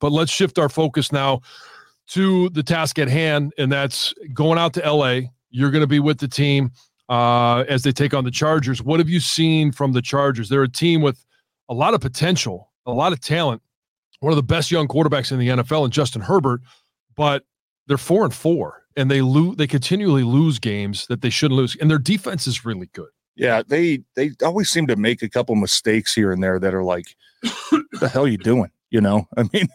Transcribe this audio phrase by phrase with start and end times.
[0.00, 1.42] But let's shift our focus now
[2.08, 5.28] to the task at hand, and that's going out to LA.
[5.50, 6.72] You're going to be with the team
[7.08, 8.82] uh, as they take on the Chargers.
[8.82, 10.48] What have you seen from the Chargers?
[10.48, 11.24] They're a team with
[11.68, 13.62] a lot of potential, a lot of talent,
[14.20, 16.62] one of the best young quarterbacks in the NFL, and Justin Herbert.
[17.16, 17.44] But
[17.86, 19.56] they're four and four, and they lose.
[19.56, 23.08] They continually lose games that they shouldn't lose, and their defense is really good.
[23.36, 26.84] Yeah, they they always seem to make a couple mistakes here and there that are
[26.84, 28.70] like, the hell are you doing?
[28.90, 29.68] You know, I mean,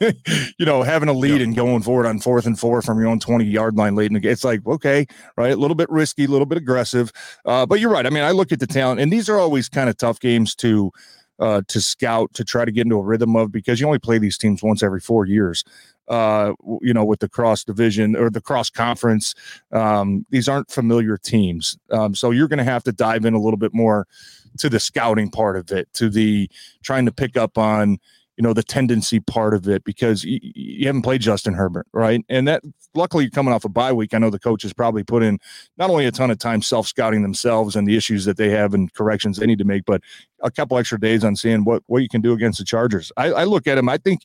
[0.57, 3.19] you know, having a lead and going forward on fourth and four from your own
[3.19, 4.31] 20 yard line late in the game.
[4.31, 5.05] It's like, okay,
[5.37, 5.53] right.
[5.53, 7.11] A little bit risky, a little bit aggressive.
[7.45, 8.05] Uh, but you're right.
[8.05, 10.55] I mean, I look at the talent, and these are always kind of tough games
[10.55, 10.91] to
[11.39, 14.17] uh, to scout to try to get into a rhythm of because you only play
[14.17, 15.63] these teams once every four years.
[16.07, 19.33] Uh, you know, with the cross division or the cross conference,
[19.71, 21.77] um, these aren't familiar teams.
[21.89, 24.05] Um, so you're going to have to dive in a little bit more
[24.59, 26.49] to the scouting part of it, to the
[26.83, 27.97] trying to pick up on
[28.37, 32.23] you know the tendency part of it because you, you, haven't played Justin Herbert, right?
[32.27, 32.63] And that
[32.93, 34.13] luckily you're coming off a bye week.
[34.13, 35.39] I know the coaches probably put in
[35.77, 38.73] not only a ton of time self scouting themselves and the issues that they have
[38.73, 40.01] and corrections they need to make, but
[40.41, 43.11] a couple extra days on seeing what what you can do against the Chargers.
[43.15, 43.87] I, I look at them.
[43.87, 44.21] I think,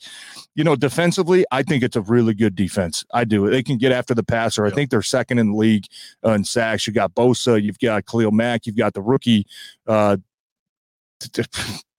[0.54, 3.04] you know, defensively, I think it's a really good defense.
[3.12, 3.48] I do.
[3.48, 4.66] They can get after the passer.
[4.66, 5.86] I think they're second in the league
[6.24, 6.86] uh, in sacks.
[6.86, 9.46] You got Bosa, you've got Khalil Mack, you've got the rookie.
[9.86, 10.16] Uh,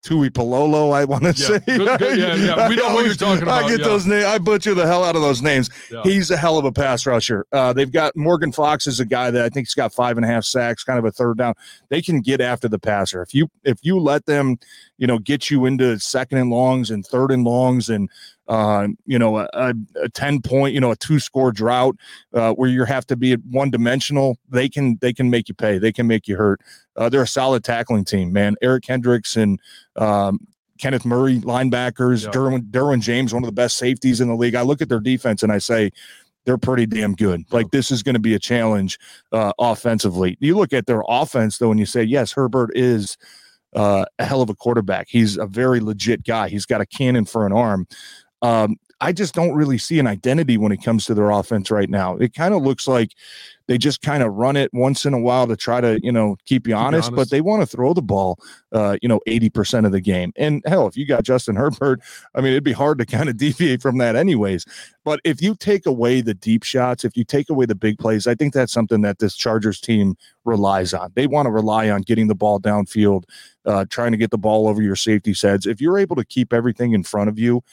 [0.03, 1.59] Tuipulotu, I want to yeah, say.
[1.77, 2.67] Good, good, yeah, yeah.
[2.69, 3.65] We know what you're talking about.
[3.65, 3.85] I get yeah.
[3.85, 4.25] those names.
[4.25, 5.69] I butcher the hell out of those names.
[5.91, 6.01] Yeah.
[6.03, 7.45] He's a hell of a pass rusher.
[7.51, 10.25] Uh, they've got Morgan Fox is a guy that I think he's got five and
[10.25, 11.53] a half sacks, kind of a third down.
[11.89, 13.21] They can get after the passer.
[13.21, 14.57] If you if you let them,
[14.97, 18.09] you know, get you into second and longs and third and longs and
[18.47, 21.95] uh, you know, a, a, 10 point, you know, a two score drought
[22.33, 24.37] uh, where you have to be one dimensional.
[24.49, 25.77] They can, they can make you pay.
[25.77, 26.59] They can make you hurt.
[26.95, 28.55] Uh, they're a solid tackling team, man.
[28.61, 29.59] Eric Kendricks and
[29.95, 30.39] um,
[30.79, 32.31] Kenneth Murray, linebackers, yeah.
[32.31, 34.55] Derwin, Derwin James, one of the best safeties in the league.
[34.55, 35.91] I look at their defense and I say,
[36.45, 37.43] they're pretty damn good.
[37.51, 38.97] Like this is going to be a challenge
[39.31, 40.37] uh, offensively.
[40.39, 43.17] You look at their offense though, and you say, yes, Herbert is
[43.75, 45.07] uh, a hell of a quarterback.
[45.09, 46.49] He's a very legit guy.
[46.49, 47.87] He's got a cannon for an arm.
[48.41, 51.89] Um, I just don't really see an identity when it comes to their offense right
[51.89, 52.17] now.
[52.17, 53.15] It kind of looks like
[53.65, 56.37] they just kind of run it once in a while to try to, you know,
[56.45, 58.37] keep you, honest, honest, but they want to throw the ball,
[58.73, 60.33] uh, you know, 80% of the game.
[60.35, 62.01] And hell, if you got Justin Herbert,
[62.35, 64.65] I mean, it'd be hard to kind of deviate from that anyways.
[65.03, 68.27] But if you take away the deep shots, if you take away the big plays,
[68.27, 70.15] I think that's something that this Chargers team
[70.45, 71.11] relies on.
[71.15, 73.23] They want to rely on getting the ball downfield,
[73.65, 75.65] uh, trying to get the ball over your safety sets.
[75.65, 77.63] If you're able to keep everything in front of you,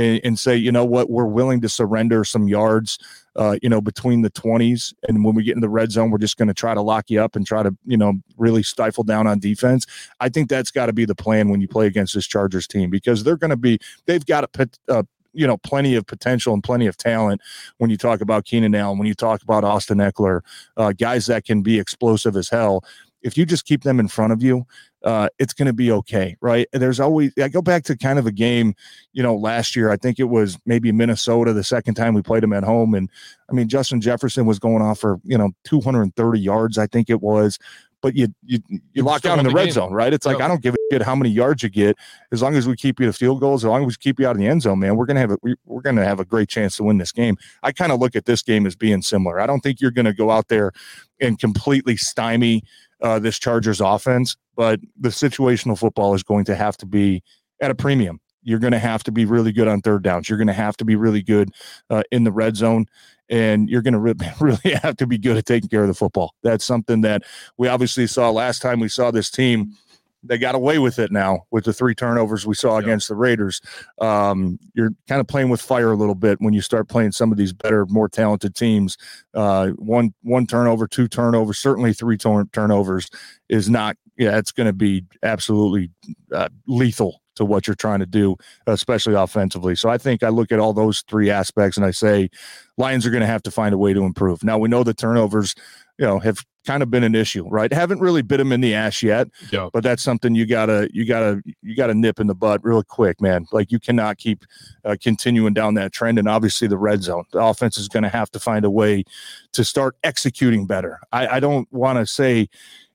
[0.00, 2.98] and, and, say, you know what, we're willing to surrender some yards,
[3.36, 4.94] uh, you know, between the 20s.
[5.06, 7.10] And when we get in the red zone, we're just going to try to lock
[7.10, 9.86] you up and try to, you know, really stifle down on defense.
[10.18, 12.90] I think that's got to be the plan when you play against this Chargers team
[12.90, 15.02] because they're going to be, they've got a, uh,
[15.32, 17.40] you know, plenty of potential and plenty of talent
[17.78, 20.40] when you talk about Keenan Allen, when you talk about Austin Ekeler,
[20.76, 22.84] uh, guys that can be explosive as hell.
[23.22, 24.66] If you just keep them in front of you,
[25.04, 26.66] uh, it's going to be okay, right?
[26.72, 28.74] There's always, I go back to kind of a game,
[29.12, 32.42] you know, last year, I think it was maybe Minnesota, the second time we played
[32.42, 32.94] them at home.
[32.94, 33.10] And
[33.48, 37.20] I mean, Justin Jefferson was going off for, you know, 230 yards, I think it
[37.20, 37.58] was.
[38.02, 38.60] But you you
[38.94, 39.72] you lock down in the, the red game.
[39.72, 40.10] zone, right?
[40.10, 41.98] It's like I don't give a shit how many yards you get,
[42.32, 44.26] as long as we keep you to field goals, as long as we keep you
[44.26, 44.96] out of the end zone, man.
[44.96, 47.36] We're gonna have a we, we're gonna have a great chance to win this game.
[47.62, 49.38] I kind of look at this game as being similar.
[49.38, 50.72] I don't think you're gonna go out there
[51.20, 52.64] and completely stymie
[53.02, 57.22] uh, this Chargers offense, but the situational football is going to have to be
[57.60, 58.20] at a premium.
[58.42, 60.28] You're going to have to be really good on third downs.
[60.28, 61.50] You're going to have to be really good
[61.90, 62.86] uh, in the red zone,
[63.28, 65.94] and you're going to re- really have to be good at taking care of the
[65.94, 66.34] football.
[66.42, 67.22] That's something that
[67.58, 69.76] we obviously saw last time we saw this team
[70.22, 73.60] they got away with it now with the three turnovers we saw against the Raiders.
[74.00, 77.32] Um, you're kind of playing with fire a little bit when you start playing some
[77.32, 78.96] of these better, more talented teams.
[79.34, 83.08] Uh, one one turnover, two turnovers, certainly three turnovers
[83.48, 83.96] is not.
[84.18, 85.90] Yeah, it's going to be absolutely
[86.30, 89.74] uh, lethal to what you're trying to do, especially offensively.
[89.74, 92.28] So I think I look at all those three aspects and I say
[92.76, 94.44] Lions are going to have to find a way to improve.
[94.44, 95.54] Now we know the turnovers,
[95.98, 97.72] you know, have kind of been an issue, right?
[97.72, 99.68] Haven't really bit him in the ass yet, yeah.
[99.72, 103.20] but that's something you gotta you gotta you gotta nip in the butt real quick,
[103.20, 103.46] man.
[103.52, 104.44] Like you cannot keep
[104.84, 108.08] uh, continuing down that trend, and obviously the red zone, the offense is going to
[108.08, 109.04] have to find a way
[109.52, 111.00] to start executing better.
[111.12, 112.48] I, I don't want to say.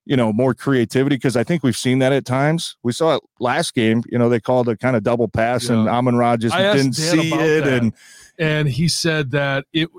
[0.07, 2.77] You know, more creativity because I think we've seen that at times.
[2.83, 4.03] We saw it last game.
[4.07, 5.79] You know, they called a kind of double pass, yeah.
[5.79, 7.81] and Amon Ra just didn't see it, that.
[7.81, 7.91] and
[8.37, 9.89] and he said that it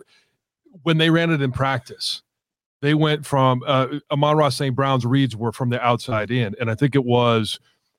[0.85, 2.23] when they ran it in practice,
[2.87, 4.75] they went from uh, Amon-Ra St.
[4.75, 7.59] Brown's reads were from the outside in, and I think it was,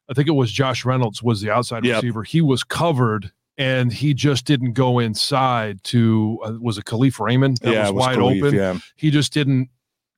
[0.10, 1.98] I think it was Josh Reynolds was the outside yep.
[1.98, 2.24] receiver.
[2.24, 7.58] He was covered and he just didn't go inside to uh, was it Kalif Raymond
[7.64, 8.56] that yeah, was, was wide Kalif, open.
[8.56, 8.78] Yeah.
[8.96, 9.70] He just didn't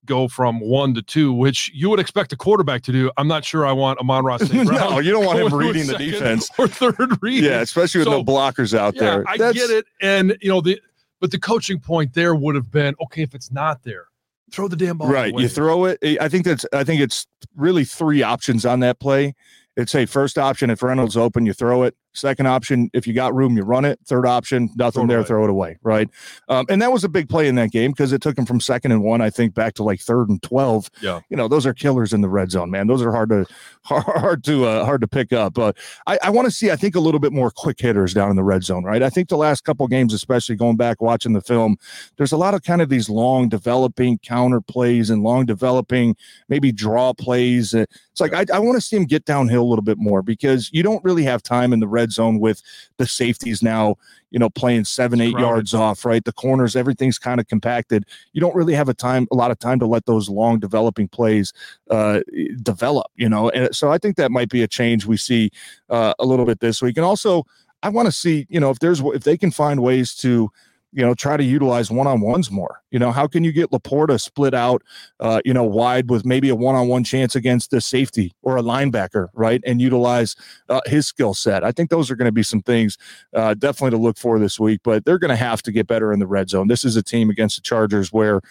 [0.05, 3.11] go from one to two, which you would expect a quarterback to do.
[3.17, 4.51] I'm not sure I want Amon-Ra St.
[4.67, 4.91] Brown.
[4.91, 6.49] no, you don't want him a reading the defense.
[6.57, 7.43] or third read.
[7.43, 9.23] Yeah, especially with So, no blockers out Yeah, there.
[9.27, 10.81] I get it, and you know the
[11.19, 14.07] but the coaching point there would have been okay if it's not there,
[14.51, 15.09] throw the damn ball.
[15.09, 15.31] Right.
[15.31, 15.43] away.
[15.43, 15.99] You throw it.
[16.19, 17.25] I think that's I think it's
[17.55, 19.35] really three options on that play.
[19.77, 21.95] It's a first option if Reynolds open, you throw it.
[22.19, 23.99] Second option, if you got room, you run it.
[24.05, 25.27] Third option, nothing Throw there, away.
[25.27, 25.77] throw it away.
[25.81, 26.09] Right.
[26.49, 28.59] Um, and that was a big play in that game because it took him from
[28.59, 30.89] second and one, I think, back to like third and twelve.
[31.01, 31.21] Yeah.
[31.29, 32.87] You know, those are killers in the red zone, man.
[32.87, 33.45] Those are hard to
[33.83, 35.53] hard to uh, hard to pick up.
[35.53, 35.77] But
[36.07, 38.35] I, I want to see, I think, a little bit more quick hitters down in
[38.35, 39.01] the red zone, right?
[39.01, 41.77] I think the last couple games, especially going back watching the film,
[42.17, 46.15] there's a lot of kind of these long developing counter plays and long developing
[46.49, 47.73] maybe draw plays.
[47.73, 47.85] Uh,
[48.19, 50.69] It's like I, I want to see him get downhill a little bit more because
[50.73, 52.61] you don't really have time in the red zone with
[52.97, 53.95] the safeties now,
[54.31, 56.23] you know, playing seven, eight yards off, right?
[56.23, 58.05] The corners, everything's kind of compacted.
[58.33, 61.07] You don't really have a time, a lot of time to let those long developing
[61.07, 61.53] plays
[61.89, 62.21] uh,
[62.61, 63.49] develop, you know.
[63.49, 65.51] And so I think that might be a change we see
[65.89, 66.97] uh, a little bit this week.
[66.97, 67.45] And also,
[67.81, 70.51] I want to see, you know, if there's if they can find ways to,
[70.91, 72.81] you know, try to utilize one on ones more.
[72.91, 74.81] You know, how can you get LaPorta split out,
[75.19, 78.57] uh, you know, wide with maybe a one on one chance against a safety or
[78.57, 79.61] a linebacker, right?
[79.65, 80.35] And utilize
[80.67, 81.63] uh, his skill set.
[81.63, 82.97] I think those are going to be some things
[83.35, 84.81] uh, definitely to look for this week.
[84.83, 86.67] But they're going to have to get better in the red zone.
[86.67, 88.41] This is a team against the Chargers where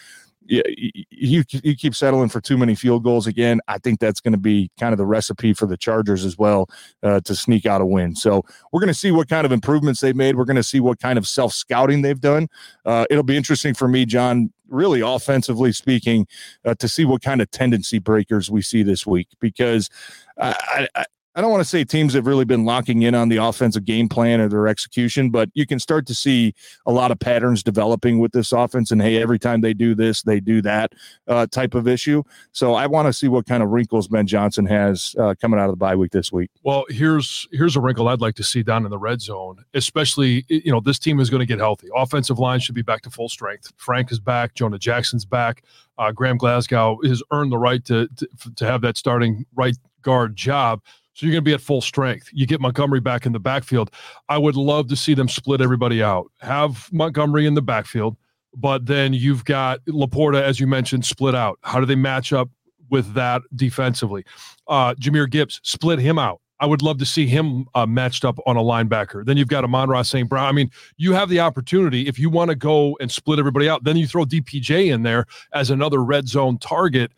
[0.48, 3.60] you you keep settling for too many field goals again.
[3.68, 6.68] I think that's going to be kind of the recipe for the Chargers as well
[7.02, 8.14] uh, to sneak out a win.
[8.14, 10.36] So we're going to see what kind of improvements they've made.
[10.36, 12.48] We're going to see what kind of self scouting they've done.
[12.84, 16.26] Uh, it'll be interesting for me, Jon, really offensively speaking,
[16.64, 19.90] uh, to see what kind of tendency breakers we see this week because
[20.38, 21.04] I, I,
[21.38, 24.08] I don't want to say teams have really been locking in on the offensive game
[24.08, 26.52] plan or their execution, but you can start to see
[26.84, 28.90] a lot of patterns developing with this offense.
[28.90, 30.94] And hey, every time they do this, they do that
[31.28, 32.24] uh, type of issue.
[32.50, 35.66] So I want to see what kind of wrinkles Ben Johnson has uh, coming out
[35.66, 36.50] of the bye week this week.
[36.64, 40.44] Well, here's here's a wrinkle I'd like to see down in the red zone, especially
[40.48, 41.86] you know this team is going to get healthy.
[41.94, 43.72] Offensive line should be back to full strength.
[43.76, 44.54] Frank is back.
[44.54, 45.62] Jonah Jackson's back.
[45.98, 50.34] Uh, Graham Glasgow has earned the right to, to to have that starting right guard
[50.34, 50.80] job.
[51.18, 52.28] So you're going to be at full strength.
[52.32, 53.90] You get Montgomery back in the backfield.
[54.28, 56.30] I would love to see them split everybody out.
[56.42, 58.16] Have Montgomery in the backfield,
[58.54, 61.58] but then you've got LaPorta, as you mentioned, split out.
[61.62, 62.48] How do they match up
[62.88, 64.24] with that defensively?
[64.68, 66.40] Uh, Jahmyr Gibbs, split him out.
[66.60, 69.26] I would love to see him uh, matched up on a linebacker.
[69.26, 70.28] Then you've got Amon-Ra St.
[70.28, 70.46] Brown.
[70.46, 73.82] I mean, you have the opportunity if you want to go and split everybody out.
[73.82, 77.10] Then you throw DPJ in there as another red zone target.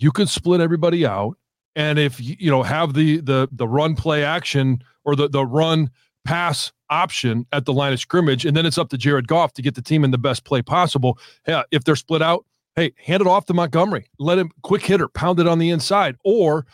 [0.00, 1.36] You could split everybody out
[1.76, 5.88] and if you know have the the the run play action or the the run
[6.24, 9.62] pass option at the line of scrimmage and then it's up to Jared Goff to
[9.62, 12.44] get the team in the best play possible yeah if they're split out
[12.74, 16.16] hey hand it off to Montgomery let him quick hitter pound it on the inside
[16.24, 16.66] or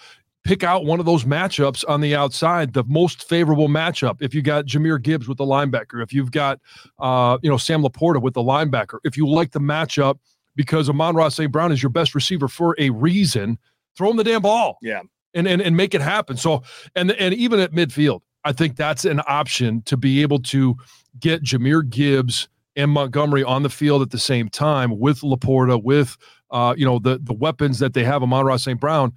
[0.45, 4.43] pick out one of those matchups on the outside the most favorable matchup if you
[4.43, 6.59] got Jahmyr Gibbs with the linebacker if you've got
[6.99, 10.19] uh you know Sam LaPorta with the linebacker if you like the matchup
[10.55, 11.51] because Amon-Ra St.
[11.51, 13.59] Brown is your best receiver for a reason
[13.97, 14.79] throw him the damn ball.
[14.83, 15.03] Yeah.
[15.35, 16.37] And and and make it happen.
[16.37, 16.63] So
[16.95, 20.77] and and even at midfield, I think that's an option to be able to
[21.19, 26.17] get Jahmyr Gibbs and Montgomery on the field at the same time with LaPorta, with
[26.51, 28.79] uh, you know, the the weapons that they have Amon-Ra St.
[28.79, 29.13] Brown.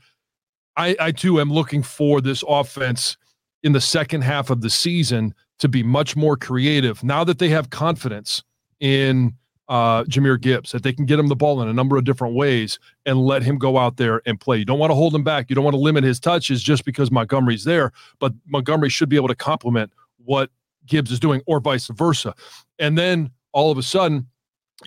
[0.78, 3.18] I, I too am looking for this offense
[3.64, 7.50] in the second half of the season to be much more creative now that they
[7.50, 8.44] have confidence
[8.80, 9.34] in
[9.68, 12.36] uh, Jahmyr Gibbs, that they can get him the ball in a number of different
[12.36, 14.58] ways and let him go out there and play.
[14.58, 15.50] You don't want to hold him back.
[15.50, 19.16] You don't want to limit his touches just because Montgomery's there, but Montgomery should be
[19.16, 19.92] able to complement
[20.24, 20.50] what
[20.86, 22.34] Gibbs is doing or vice versa.
[22.80, 24.28] And then all of a sudden,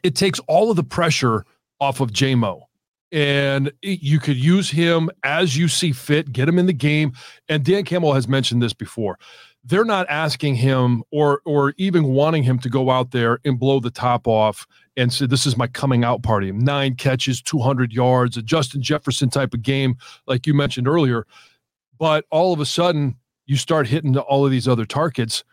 [0.02, 1.44] it takes all of the pressure
[1.80, 2.62] off of Jamo.
[3.10, 7.12] And you could use him as you see fit, get him in the game.
[7.48, 9.18] And Dan Campbell has mentioned this before.
[9.64, 13.80] They're not asking him or or even wanting him to go out there and blow
[13.80, 16.52] the top off and say this is my coming out party.
[16.52, 19.96] Nine catches 200 yards a justin jefferson type of game
[20.26, 21.26] like you mentioned earlier.
[21.98, 25.44] But all of a sudden you start hitting all of these other targets